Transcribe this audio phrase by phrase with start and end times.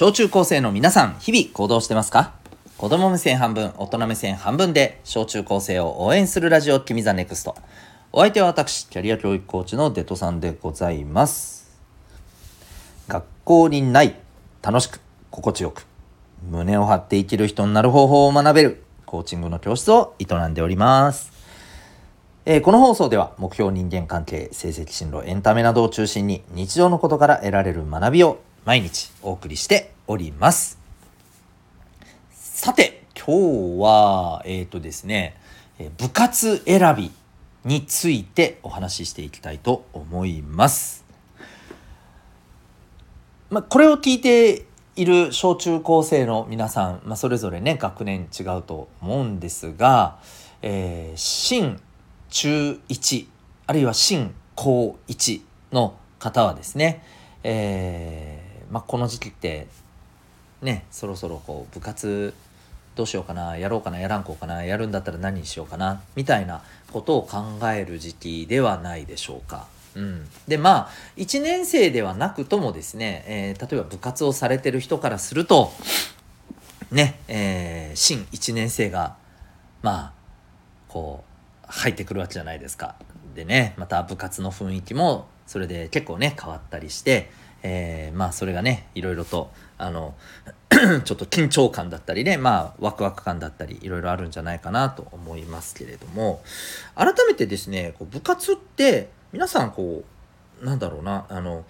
[0.00, 2.32] 小中高生の皆さん、日々行動してますか？
[2.78, 7.54] 子供目線半分、大人目線半分で、小中高生を応援するラジオ、君 the NEXT。
[8.10, 11.78] お相手は私、キャリア教育コーチのデトさんでございます。
[13.08, 14.16] 学校にない、
[14.62, 15.86] 楽しく、心地よく、
[16.50, 21.30] 胸を張って生きる人になる方法を学べる、コーチングの教室を営んでおります。
[22.46, 30.78] えー、この放送では目標人間関係、成績進路、エンタメなどを中心に日常のことから得られる学びを毎日お送りしております。
[32.30, 35.40] さて、今日は、えっ、ー、とですね、
[35.96, 37.10] 部活選び
[37.64, 41.06] についてお話ししていきたいと思います。
[43.48, 50.18] まあ、これを聞いている小中高生の皆さん、まあ、それぞれね、学年違うと思うんですが、
[50.60, 51.80] えー、新
[52.28, 53.26] 中1、
[53.68, 55.40] あるいは新高1
[55.72, 57.02] の方はですね、
[57.42, 59.66] えーまあ、この時期って
[60.62, 62.34] ねそろそろこう部活
[62.96, 66.62] どうしようかなやろうかなやらんこうかなやるんだったら何にしようかなみたいな
[66.92, 69.66] ことを考える時期ではないでしょうか。
[69.94, 75.72] うん、でまあ1年生ではなくともですね、えー、例えば部活をされてる人からすると
[76.92, 79.16] ね、えー、新1年生が
[79.82, 80.12] まあ
[80.88, 81.24] こ
[81.64, 82.96] う入ってくるわけじゃないですか。
[83.34, 87.30] でねまた部活の雰囲気もそれで結構ね変わったりして
[87.62, 90.14] えー、まあそれがねいろいろとあの
[90.70, 96.42] ちょっと緊張感だったりねまあワクワク感だったりいろいろあるんじゃないかなと思いますけれども
[96.94, 100.04] 改めてですねこう部活って皆さんこ
[100.62, 101.64] うなんだろうなあの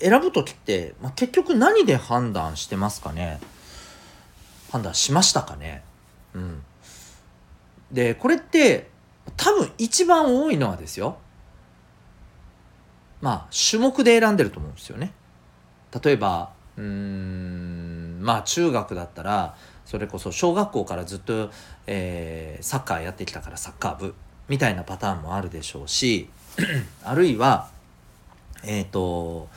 [0.00, 3.40] 選ぶ時って、まあ、結局何で判断してますかね？
[4.70, 5.82] 判断しましたかね？
[6.34, 6.62] うん。
[7.90, 8.90] でこれって
[9.36, 11.18] 多分一番多いのはですよ
[13.20, 15.12] まあ種目で選んでると思うんですよね。
[16.02, 21.50] 例えばうんまあ中学だったらそれこそ小学校からずっと、
[21.86, 24.14] えー、サッカーやってきたからサッカー部
[24.48, 26.28] みたいなパターンもあるでしょうし
[27.02, 27.68] あるいは
[28.64, 29.48] えっ、ー、と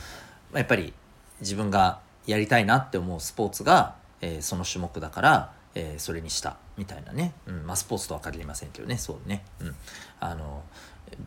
[0.54, 0.92] やっぱり
[1.40, 8.96] 自分がやりたいなって思うスポーツが、えー、その種目だから、えー、それにしたみたいなね、うんまあ、スポーツとは限りませんけどね。
[8.96, 9.74] そうね、うん、
[10.20, 10.62] あの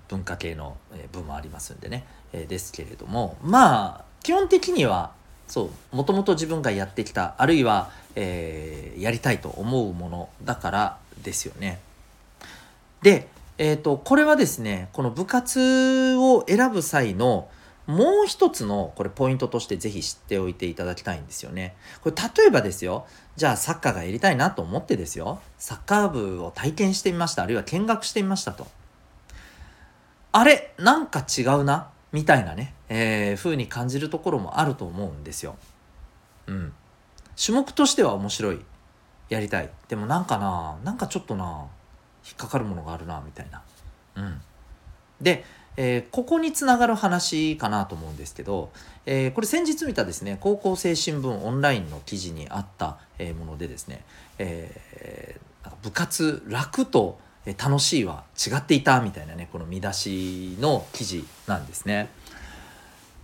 [0.08, 0.78] 文化系の
[1.12, 5.12] 部もありますんでね、え、ですけれどもまあ基本的には
[5.48, 11.80] そうもともと自分がやってきたあるいは、えー、やりたいと思うものだからですよね。
[13.02, 17.48] で、えーと、これはですねこの部活を選ぶ際の
[17.86, 21.76] もう一つのこれポイントとしてぜひ知っておいていただきたいんですよね。
[22.02, 28.66] これ例えばですよじゃあサッカーがやりたいなと思ってですよサッカー部を体験してみましたあるいは見学してみましたと。
[30.38, 31.92] あれなんか違うな？
[32.12, 35.56] みたいなね、えー、風に感じるところもあると思うんですよ。
[36.48, 36.74] うん。
[37.42, 38.60] 種目としては面白い。
[39.30, 39.70] やりたい。
[39.88, 41.68] でもなんかな、なんかちょっとな、
[42.26, 43.62] 引っかかるものがあるな、みたいな。
[44.16, 44.42] うん。
[45.22, 45.46] で、
[45.78, 48.74] えー、ここにつながる話かなと思うんですけど、
[49.06, 54.04] えー、これ先日見たですね、高校生新聞オンラインの記事にあった、えものでですね、
[54.38, 57.24] えー、部活楽と
[57.54, 62.10] 楽しいは違っていたみたいなねこの見出しの記事なんですね。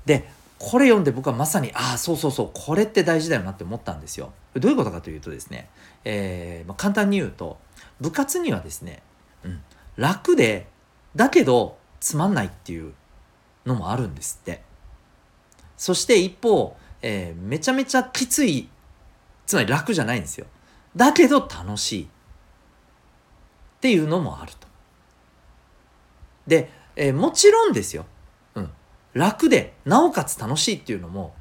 [0.06, 4.32] でこれ読んで僕はまさにああそうそうそうこれって大事だよなって思ったんですよ。
[4.56, 5.70] どういうことかというとですね、
[6.06, 7.58] えー、まあ、簡単に言うと
[8.00, 9.02] 部活にはですね、
[9.44, 9.62] うん、
[9.96, 10.68] 楽で
[11.16, 12.94] だけどつまんないっていう
[13.66, 14.62] のもあるんですって。
[15.78, 18.70] そして一方、えー、めちゃめちゃきつい
[19.48, 20.46] つまり楽じゃないんですよ。
[20.96, 22.08] だけど楽しい。
[23.82, 24.68] っていうのもあると。
[26.46, 28.06] で、えー、もちろんですよ、
[28.54, 28.70] うん、
[29.14, 31.34] 楽でなおかつ楽しいっていうのも、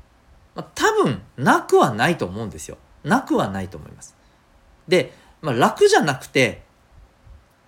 [0.55, 2.78] まあ、多分なくはないと思うんですよ。
[3.05, 4.17] なくはないと思います。
[4.89, 5.12] で、
[5.43, 6.62] まあ、楽じゃなくて、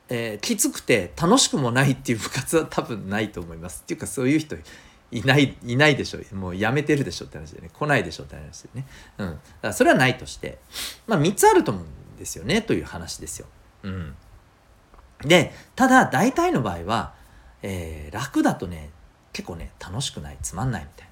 [0.08, 3.80] えー、きつくて楽しくもないっていう部活は 多分ないと思います。
[3.82, 4.56] っていうかそういう人
[5.10, 8.86] いないいないでしょうもうやめてるでしょって話でね来ないでしょって話でね。
[9.18, 10.60] うん、だからそれはないとして
[11.06, 13.46] まあ3つあると思うんですよねという話ですよ。
[13.82, 14.16] うん、
[15.22, 17.14] で、ただ大体の場合は、
[17.62, 18.90] えー、楽だとね、
[19.32, 21.08] 結構ね、楽しくない、つまんないみたい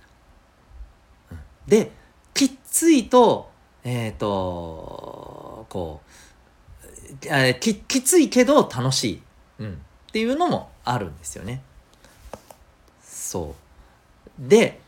[1.31, 1.37] な。
[1.37, 1.91] うん、で、
[2.35, 3.51] きっついと、
[3.85, 9.23] えっ、ー、と、こう、えー、き、きついけど楽しい、
[9.61, 11.63] うん、っていうのもあるんですよね。
[13.03, 13.55] そ
[14.39, 14.49] う。
[14.49, 14.81] で、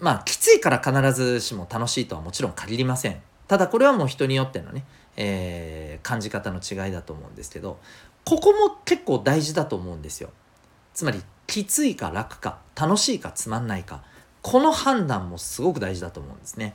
[0.00, 3.22] まあ、きついから必ずしも楽しいとはもちろん限りません。
[3.48, 4.84] ただこれはもう人によってのね、
[5.16, 7.78] えー、感じ方の違いだと思うんですけど
[8.24, 10.30] ここも結構大事だと思うんですよ。
[10.94, 14.02] つまりきついか楽か楽しいかつまんないか
[14.42, 16.74] この判断もすごく大事だと思うんですね。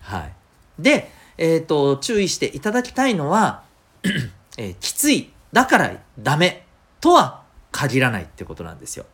[0.00, 0.32] はい、
[0.78, 3.62] で、えーと、注意していただきたいのは、
[4.56, 6.66] えー、きついだからダメ
[7.00, 9.04] とは限らないってことなんですよ。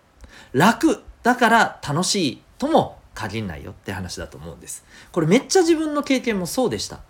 [0.53, 4.85] 楽だから楽しいとも限んないよって話だと思うんです。
[5.11, 7.01] これめっちゃ自分の経験もそうでした。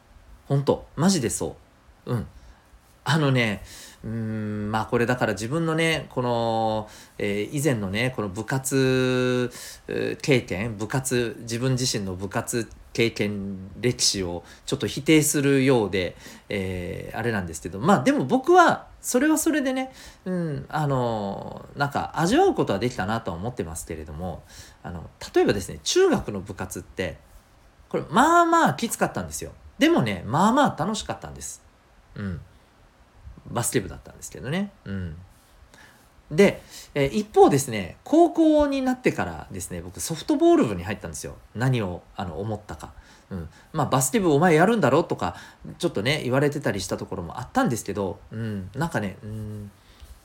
[0.46, 1.56] 本当マジでそ
[2.06, 2.12] う。
[2.12, 2.26] うん。
[3.04, 3.62] あのね、
[4.04, 6.88] うんまあこれだから自分のねこの、
[7.18, 9.50] えー、以前のねこの部活
[10.22, 16.16] 経験部活自分自身の部活経験歴史をちょっと否定するようで、
[16.48, 19.92] えー、あれなんですけどまあでも僕はそれはそれでね、
[20.24, 24.44] うん、あのなんか味わうことはできたなとは思ってますけれども
[24.82, 27.18] あの例えばですね中学の部活って
[27.90, 29.52] これまあまあきつかったんですよ。
[29.78, 31.62] でもねまあまあ楽しかったんです。
[32.14, 32.40] うん。
[33.50, 34.72] バスケ部だったんですけどね。
[34.86, 35.16] うん。
[36.30, 36.62] で、
[36.94, 41.36] えー、一方ですね高校になってからですね僕ソフトボール部に入ったんですよ。
[41.54, 42.92] 何をあの思ったか、
[43.30, 45.00] うん、まあバスケ部お前やるんだろ？
[45.00, 45.36] うとか
[45.78, 49.70] ちょっとね言われてたりしたところもあったんですけど、うん、なんかねうん。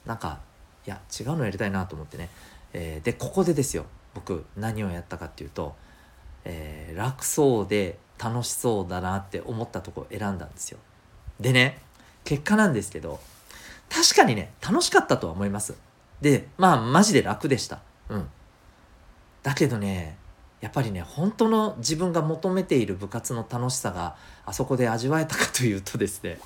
[0.04, 0.40] なんか
[0.88, 2.30] いや違うのやりたいなと思ってね、
[2.74, 3.86] えー、でここでですよ。
[4.16, 5.76] 僕何をやったかっていうと、
[6.44, 10.80] えー、楽そうで楽しそうだなって思ったとこ選んだんですよ。
[11.40, 11.80] でね
[12.24, 13.20] 結果なんですけど
[13.90, 15.76] 確かにね楽しかったとは思います。
[16.22, 17.80] でまあマジで楽でした。
[18.10, 18.28] うん。
[19.44, 20.18] だけどね
[20.62, 24.16] やっぱりね本当の自分が求めている部活の楽しさが
[24.46, 26.40] あそこで味わえたかというとですね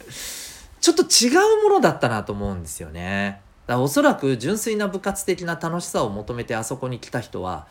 [0.80, 3.42] ちょっと違うものだったなと思うんですよね。
[3.68, 7.68] だからおそらく純粋な部活的な楽しさを求めてあそこに来た人は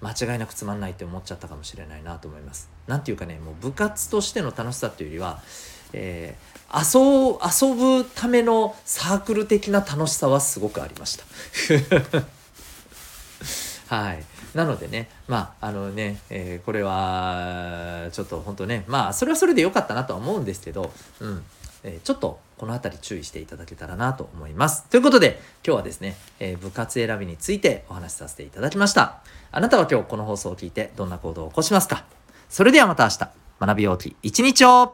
[0.00, 2.70] 間違いなくつまんないって思っちゃったかもしれないなと思います。
[2.86, 5.40] なんていうかねもう部活としての楽しさっていうよりは、
[5.92, 11.24] えー、遊遊ぶためのサークル的な楽しさはすごくありました。
[13.94, 14.24] はい。
[14.54, 21.44] なのでね、まあ、あのね、えー、これは、ちょっと本当ね、まあ、それはそれで良かったなとは思うんですけど、うん。
[21.84, 24.82] えー、ちょっとこの辺り注意していただけたらなと思います。
[24.90, 29.20] ということで今日はですね、えー、部活選びについてお話しさせていただきました。
[29.52, 32.04] あなたは今日この放送を聞いてどんな行動を起こしますか？
[32.50, 33.30] それではまた明日
[33.60, 34.92] 学びようき一日を